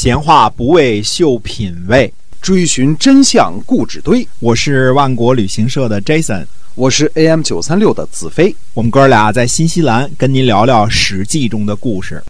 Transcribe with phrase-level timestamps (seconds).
[0.00, 4.24] 闲话不为秀品味，追寻真相故纸堆。
[4.38, 8.54] 我是万国旅行社的 Jason，我是 AM 九三六的子飞。
[8.74, 12.22] 我们哥俩在新西兰跟您聊聊《史记》中的故事。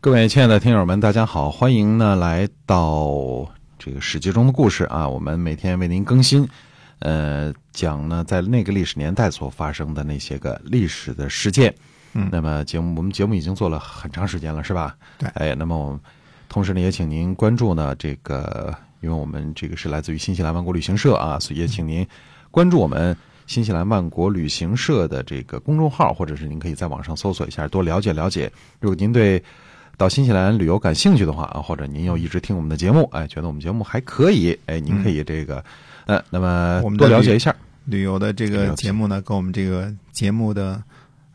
[0.00, 3.46] 各位亲爱的听友们，大家好，欢迎呢来到
[3.78, 5.06] 这个《史记》中的故事啊！
[5.06, 6.48] 我们每天为您更新，
[7.00, 11.74] 呃，讲呢在那个历史年代所发生的那些个历史的事件。
[12.14, 14.96] 嗯，那么节目我们节目已经做了很长时间了，是吧？
[15.18, 15.28] 对。
[15.34, 16.00] 哎，那么我们
[16.50, 22.06] 同时呢也请您关注呢这个，因为我们这个是来自于新西兰万国旅行社啊，所以也请您
[22.50, 23.16] 关注我们
[23.46, 28.52] 新西兰万国旅行社的这个公众号，或者是您可以在网上搜索一下，多了解了解。
[28.80, 29.42] 如果您对
[29.96, 35.64] 到新西兰旅游感兴趣的话啊，或者您又一直听我们的节目，哎，觉得我们节目还可以，哎，您可以这个，
[36.06, 40.82] 呃，那么多了解一下旅游的这个节目呢，跟我们这个节目的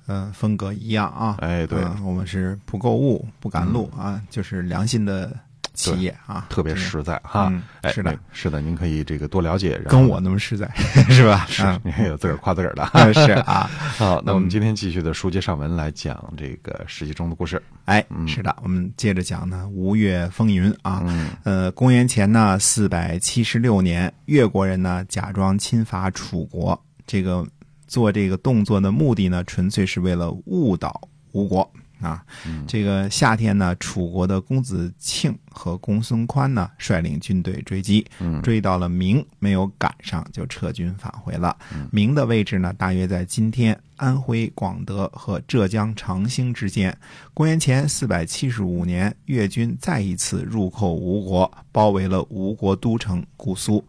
[0.05, 1.37] 呃风格一样啊。
[1.39, 5.31] 哎，对，嗯我们是不购物、不赶路啊，就是良心的
[5.73, 7.49] 企业啊，特别实在哈。
[7.51, 10.69] 嗯哎，是的，是的，您可以这个多了解，跟我那么实在
[11.09, 11.45] 是吧？
[11.49, 12.89] 是嗯，您也有自个儿夸自个儿的。
[12.93, 13.69] 嗯是啊。
[13.97, 17.61] 好，那我们嗯今天继续的书接上文来讲这个《史记》中的故事。
[17.85, 21.01] 哎，嗯是的，我们接着讲呢，吴越风云啊。
[21.05, 27.45] 嗯呃，公元前呢四百七十六年，越国人呢假装侵伐楚国，这个
[27.87, 31.69] 做这个动作的目的呢，纯粹是为了误导吴国
[31.99, 32.23] 啊。
[32.67, 41.55] 这个夏天呢，楚国的公子庆和公孙宽呢率领军队追击，嗯追到了明，没有赶上，就撤军返回了。
[41.91, 46.95] 明的位置呢，大约在今天安徽广德和浙江长兴之间。
[47.33, 53.83] 公元前四百七十五年，越军再一次入寇吴国，包围了吴国都城姑苏。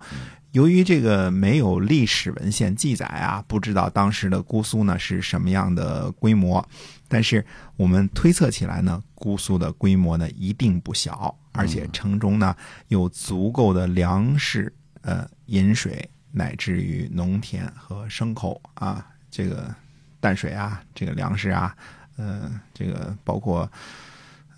[0.57, 6.67] 由于这个没有历史文献记载啊，不知道当时的姑苏呢是什么样的规模，
[7.09, 7.45] 但是
[7.77, 12.57] 我们推测起来呢，姑苏的规模呢一定不小，而且城中呢
[12.89, 19.75] 有足够的粮食、呃饮水，乃至于农田和牲口啊，这个
[20.21, 21.77] 淡水啊，这个粮食啊，
[22.17, 23.71] 呃，这个包括。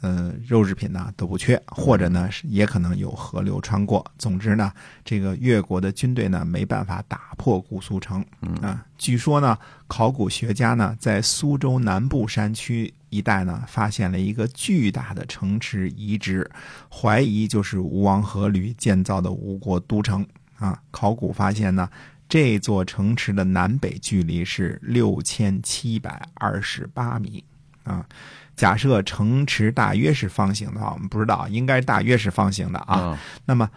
[0.00, 4.04] 呃，肉制品呢都不缺，或者呢是也可能有河流穿过。
[4.18, 4.72] 总之呢，
[5.04, 8.24] 这个越国的军队呢没办法打破姑苏城
[8.62, 8.84] 啊。
[8.96, 16.48] 据说呢，考古学家呢在苏州南部山区一带呢发现了一个巨大的城池遗址，
[16.90, 20.26] 怀疑就是吴王阖闾建造的吴国都城
[20.56, 20.80] 啊。
[20.90, 21.88] 考古发现呢。
[22.30, 27.42] 这座城池的南北距离是六千七百二十八米
[27.88, 28.04] 啊，
[28.54, 32.94] 假设城池大约是方形的话，我们不知道，应该大约是方形的啊。
[32.94, 33.68] 啊，那么，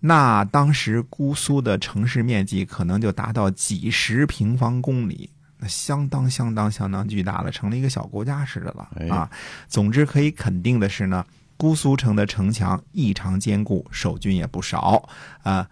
[0.00, 5.28] 那当时姑苏的城市面积可能就达到几十平方公里，
[5.58, 9.28] 那相当相当相当巨大了，成了一个小国家似的了哎啊。
[9.68, 11.24] 总之可以肯定的是呢，
[11.56, 15.02] 姑苏城的城墙异常坚固，守军也不少
[15.42, 15.58] 啊。
[15.58, 15.66] 呃，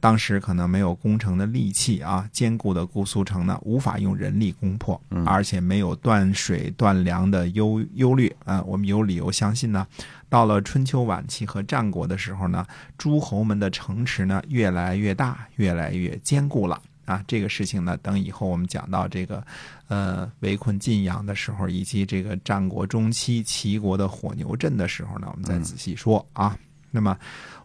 [0.00, 8.62] 当时可能没有攻城的利器啊，坚固的姑苏城呢，无法用人力攻破，而且没有断水断粮的忧忧虑啊。
[8.62, 9.86] 我们有理由相信呢，
[10.28, 12.66] 到了春秋晚期和战国的时候呢，
[12.96, 16.80] 诸侯们的城池呢越来越大，越来越坚固了。
[17.04, 19.44] 啊，这个事情呢，等以后我们讲到这个，
[19.88, 26.56] 呃，围困晋阳的时候，以及这个战国中期齐国的火牛阵的时候呢，我们再仔细说啊。
[26.90, 27.16] 那么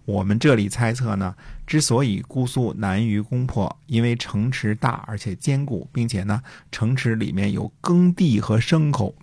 [0.06, 6.42] 我们这里猜测呢，之所以姑苏难于攻破，因为城池大而且坚固，并且呢，
[6.72, 9.16] 城池里面有耕地和牲口，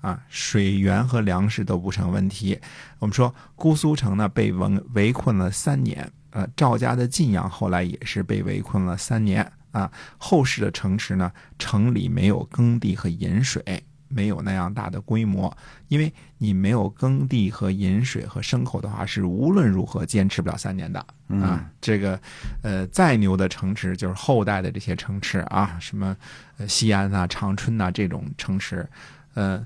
[0.00, 2.58] 啊，水源和粮食都不成问题。
[2.98, 9.92] 我们说姑苏城呢被围围困了三年，呃，赵家的晋阳后来也是被围困了三年啊。
[10.16, 13.84] 后世的城池呢，城里没有耕地和饮水。
[14.12, 15.56] 没有那样大的规模，
[15.88, 20.98] 因为你没有耕地和饮水和牲口的话，是无论如何坚持不了三年的
[21.28, 21.64] 啊。
[21.80, 22.20] 这个，
[22.62, 26.16] 呃，再牛的城池，就是后代的这些城池啊，什么
[26.58, 28.84] 呃西安啊、长春啊、这种城池，
[29.34, 29.64] 呃，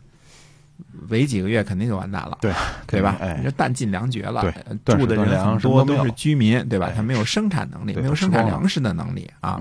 [1.09, 2.53] 围几个月肯定就完蛋了，对
[2.87, 3.17] 对吧？
[3.21, 4.43] 哎你这弹尽粮绝了，
[4.85, 6.87] 住的人很多都是居民，对吧？
[6.89, 9.59] 哎他没有生产能力，没有生产粮食的能力啊。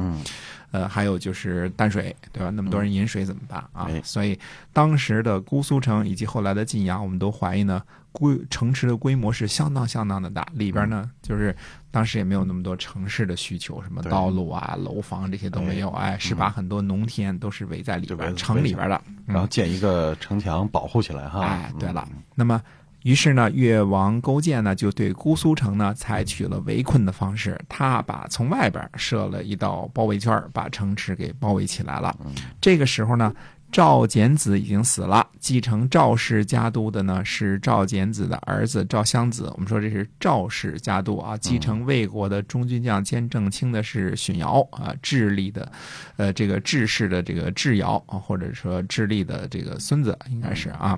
[0.74, 2.50] 嗯呃，还有就是淡水，对吧？
[2.50, 3.86] 那么多人饮水怎么办啊？
[3.88, 4.38] 哎所以
[4.74, 7.82] 当时的姑苏城以及后来的晋阳，我们都怀疑呢，
[8.12, 11.56] 规城池的规模是相当相当的大，里边呢就是
[11.92, 19.00] 当时也没有那么多城市的需求，什么道路啊、楼房这些都没有，哎，是把很多农田都是围在里边，城里边的。
[19.28, 21.42] 然后建一个城墙保护起来哈。
[21.42, 22.60] 哎，对了嗯，那么
[23.04, 32.16] 于是呢，越王勾践呢就对姑苏城呢采取了围困的方式，他把从外边设了一道包围圈，把城池给包围起来了。
[32.60, 33.34] 这个时候呢，
[33.72, 39.52] 赵简子已经死了，继承赵氏家督的呢是赵简子的儿子赵襄子。
[39.56, 45.70] 我们说这是赵氏家督啊，继承魏国的中军将兼正卿的是荀瑶啊，智利的，
[46.18, 50.98] 呃，这个智氏的这个智瑶啊，或者说智利的这个孙子应该是啊。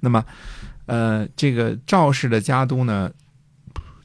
[0.00, 0.24] 那么，
[0.86, 3.10] 呃，这个赵氏的家督呢，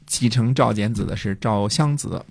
[0.06, 2.24] 继承赵简子的是赵襄子。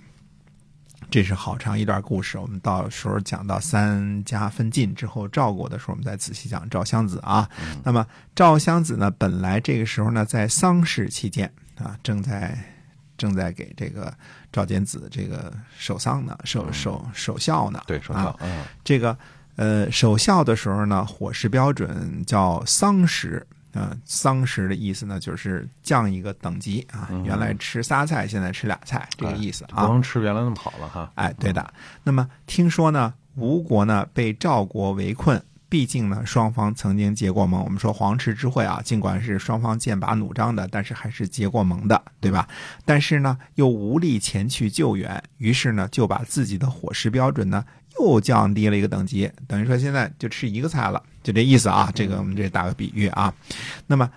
[1.09, 7.49] 这是好长一段故事，我们到时候讲到三家分晋之后，赵国的时候，我们再仔细讲赵襄子啊。
[7.85, 8.05] 那么
[8.35, 12.59] 赵襄子呢，本来这个时候呢，在丧事期间啊，正在
[13.17, 14.13] 正在给这个
[14.53, 17.81] 赵简子这个守丧呢，守守守孝呢。
[17.87, 18.37] 对，守孝。
[18.41, 19.17] 嗯，这个
[19.55, 23.47] 呃，守孝的时候呢，伙食标准叫丧食。
[23.77, 27.11] 嗯，丧食的意思呢，就是降一个等级啊。
[27.25, 29.87] 原来吃仨菜，现在吃俩菜，这个意思啊。
[29.87, 31.13] 不能吃原来那么好了哈。
[31.17, 31.75] 哎，对的。
[32.03, 37.63] 那么听说呢，吴国呢被赵国围困，毕竟呢双方曾经结过盟。
[37.63, 42.49] 我们说黄池之会啊，尽管是双方剑拔弩张的，但是还是结过盟的，对吧？
[42.85, 47.65] 但是呢，又无力前去救援，于是呢就把自己的伙食标准呢
[48.01, 51.03] 又降低了一个等级，等于说现在就吃一个菜了。
[51.27, 53.35] 就这意思啊，这个我们这打个比喻啊。
[53.89, 54.09] 那么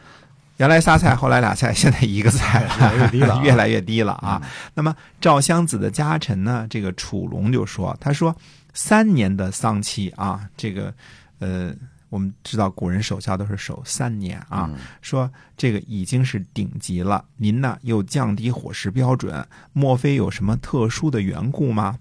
[0.57, 4.39] 原来仨菜，后来俩菜，现在一个菜，越来越低了，越来越低了啊。
[4.75, 8.35] 那么赵襄子的家臣呢，这个楚龙就说：“他说
[8.75, 10.93] 三年的丧期啊，这个
[11.39, 11.73] 呃，
[12.09, 14.69] 我们知道古人守孝都是守三年啊，
[15.01, 15.27] 说
[15.57, 17.25] 这个已经是顶级了。
[17.37, 21.97] 您呢又降低伙食标准，莫非有什么特殊的缘故吗？”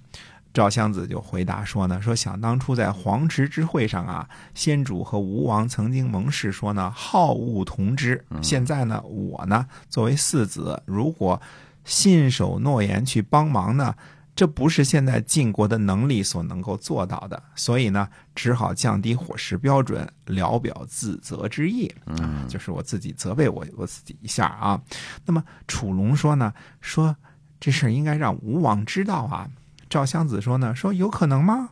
[0.54, 8.24] 赵襄子就回答说呢，说想当初在黄池之会上啊，先主和吴王曾经盟誓说呢，好恶同之。
[8.42, 11.40] 现在呢，我呢作为四子，如果
[11.84, 13.94] 信守诺言去帮忙呢，
[14.34, 24.80] 这不是现在晋国的能力所能够做到的，所以呢，只好降低伙食标准，聊表自责之意啊，就是我自己责备我我自己一下啊。
[25.24, 27.14] 那么楚龙说呢，说
[27.60, 29.48] 这事儿应该让吴王知道啊。
[29.88, 31.70] 赵襄子说呢，说有可能吗？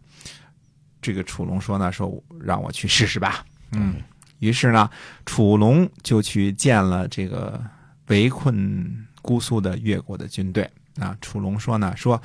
[1.02, 3.44] 这个楚龙说呢，说让我去试试吧。
[3.72, 3.96] 嗯，
[4.38, 4.90] 于是呢，
[5.24, 7.62] 楚龙就去见了这个
[8.08, 10.68] 围困姑苏的越国的军队
[10.98, 11.16] 啊。
[11.20, 12.20] 楚龙说呢，说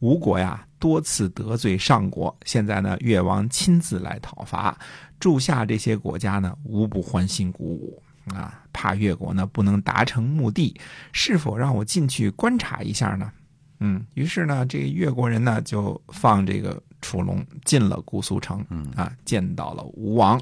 [0.00, 4.76] 吴国呀多次得罪上国，现在呢越王亲自来讨伐，
[5.18, 8.02] 驻下这些国家呢无不欢欣鼓舞
[8.34, 10.78] 啊，怕越国呢不能达成目的，
[11.12, 13.32] 是否让我进去观察一下呢？
[13.80, 18.64] 嗯，于是呢，这个越国人呢就放这个楚龙进了姑苏城，
[18.94, 20.40] 啊，见到了吴王。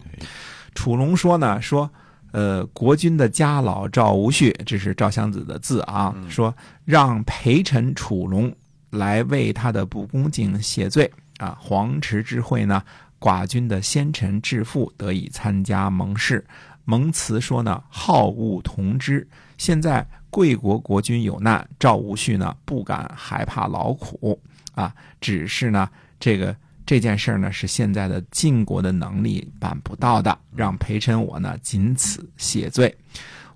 [0.74, 1.90] 楚龙说呢，说，
[2.30, 6.54] 呃，国君的家老赵无恤，这是赵襄子的字啊，说
[6.84, 8.54] 让陪臣楚龙
[8.90, 11.58] 来为他的不恭敬谢罪啊。
[11.60, 12.82] 黄池之会呢，
[13.18, 16.46] 寡君的先臣致富得以参加盟誓，
[16.84, 19.26] 蒙辞说呢，好恶同之。
[19.58, 20.06] 现在。
[20.34, 24.36] 贵国国君有难，赵无恤呢不敢害怕劳苦
[24.72, 25.88] 啊，只是呢
[26.18, 32.92] 这个这件事呢是现在的晋国的能力办不到的，让陪臣我呢仅此谢罪。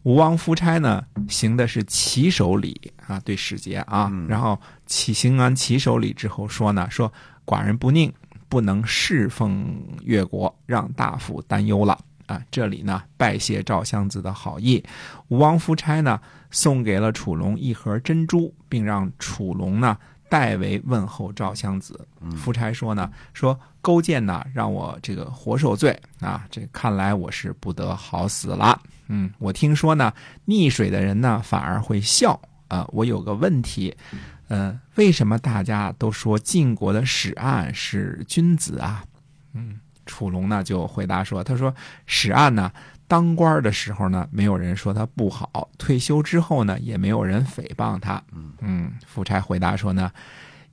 [0.05, 7.13] 吴王夫差呢行的是骑手礼啊，对使节啊，然后起行完骑手礼之后说呢，说
[7.45, 8.13] 寡人不宁，
[8.49, 11.99] 不能侍奉越国，让大夫担忧了。
[12.29, 14.85] 啊，这里呢，拜谢赵襄子的好意。
[15.29, 16.21] 吴王夫差呢，
[16.51, 19.97] 送给了楚龙一盒珍珠，并让楚龙呢
[20.29, 22.07] 代为问候赵襄子。
[22.37, 28.79] 夫差说呢，说勾践呢让我这个活受罪啊，这看来我是不得好死了。
[29.09, 30.13] 嗯，我听说呢，
[30.47, 32.87] 溺水的人呢反而会笑啊。
[32.93, 33.97] 我有个问题，
[34.49, 39.03] 嗯，为什么大家都说晋国的史案是君子啊？
[39.55, 39.81] 嗯。
[40.09, 41.73] 楚龙呢就回答说：“他说
[42.07, 42.73] 史案呢，
[43.07, 48.21] 当官的时候呢，没有人说他不好；退休之后呢，也没有人诽谤他。”
[48.61, 50.11] 嗯，夫差回答说呢：“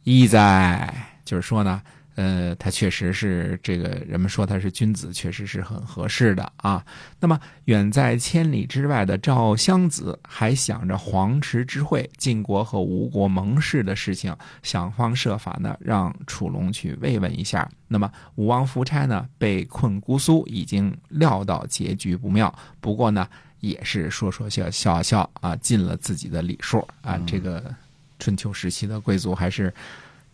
[0.03, 0.91] 意在
[1.23, 1.79] 就是说呢。”
[2.15, 6.83] 呃，他确实是这个人们说他是君子，确实是很合适的啊。
[7.19, 17.69] 那么远在千里之外的赵襄子还想着黄池之会、晋国和吴国盟誓的事情，想方设法呢让楚龙去慰问一下。
[17.89, 23.27] 那么吴王夫差呢被困姑苏，已经料到结局不妙，不过呢
[23.59, 27.19] 也是说说笑笑笑啊，尽了自己的礼数啊。
[27.27, 27.75] 这个
[28.19, 29.73] 春秋时期的贵族还是。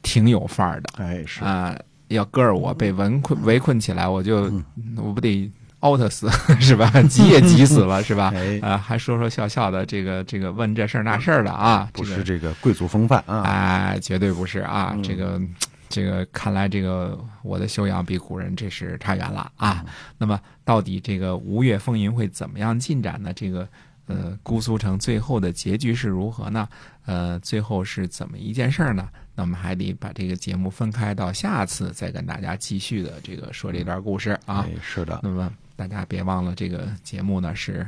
[0.02, 1.78] 挺有范儿的，哎是啊，
[2.10, 4.52] 要搁着我被围困围困起来，我就
[4.98, 6.30] 我不得奥特死
[6.62, 6.92] 是吧？
[7.10, 8.34] 急也急死了 是吧？
[8.62, 15.42] 啊，还说说笑笑的，这个这个问这事儿那事儿的啊，不是这个贵族风范啊，哎，绝对不是啊，这个
[15.90, 19.84] 这个看来这个我的修养比古人这是差远了啊。
[20.18, 23.34] 那么到底这个吴越风云会怎么样进展呢？
[23.34, 23.68] 这个
[24.12, 26.68] 呃，姑苏城最后的结局是如何呢？
[27.06, 29.10] 呃，最后是怎么一件事儿呢？
[29.34, 34.68] 那我们还得把这个节目分开到下次再跟大家继续的这个说这段故事啊。
[34.68, 37.86] 哎，是的，那么大家别忘了，这个节目呢是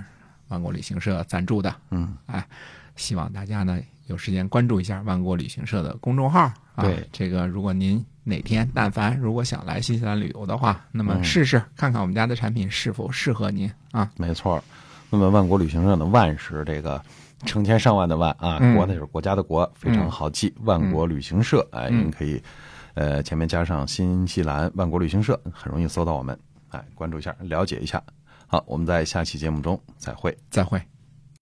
[0.48, 1.76] 万国旅行社赞助的。
[1.92, 2.46] 嗯，哎，
[2.96, 6.40] 希望大家呢有时间关注一下万国旅行社的公众号
[6.76, 6.84] 啊。
[6.84, 14.10] 对这个如果您哪天但凡如果想来新西兰旅游的话，那么嗯试试看看我们家的产品是否适合您啊。
[14.18, 14.64] 没错儿。
[15.14, 17.00] 那么万国旅行社的万是这个
[17.46, 20.52] 成千上万的万啊，嗯国呢就是国家的国，非常好记。
[20.64, 22.42] 万国旅行社，哎，嗯您可以
[22.96, 26.36] 呃前面加上新西兰万国旅行社，很容易搜到我们，
[26.70, 28.02] 哎，关注一下，了解一下。
[28.48, 30.36] 好，我们在下期节目中再会。
[30.50, 30.82] 再会。